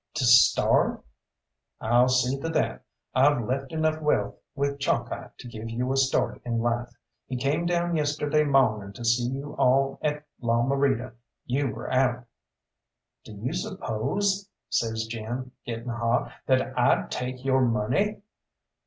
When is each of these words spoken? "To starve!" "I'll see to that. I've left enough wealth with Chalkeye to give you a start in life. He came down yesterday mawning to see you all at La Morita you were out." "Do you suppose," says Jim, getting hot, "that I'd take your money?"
"To 0.15 0.25
starve!" 0.25 1.03
"I'll 1.79 2.09
see 2.09 2.39
to 2.39 2.49
that. 2.49 2.83
I've 3.13 3.43
left 3.45 3.71
enough 3.71 4.01
wealth 4.01 4.33
with 4.55 4.79
Chalkeye 4.79 5.29
to 5.37 5.47
give 5.47 5.69
you 5.69 5.91
a 5.91 5.95
start 5.95 6.41
in 6.43 6.57
life. 6.57 6.91
He 7.27 7.35
came 7.37 7.67
down 7.67 7.95
yesterday 7.95 8.43
mawning 8.43 8.93
to 8.93 9.05
see 9.05 9.25
you 9.25 9.53
all 9.57 9.99
at 10.01 10.25
La 10.41 10.63
Morita 10.63 11.13
you 11.45 11.67
were 11.67 11.91
out." 11.93 12.25
"Do 13.23 13.33
you 13.33 13.53
suppose," 13.53 14.49
says 14.69 15.05
Jim, 15.05 15.51
getting 15.67 15.89
hot, 15.89 16.31
"that 16.47 16.75
I'd 16.75 17.11
take 17.11 17.45
your 17.45 17.61
money?" 17.61 18.23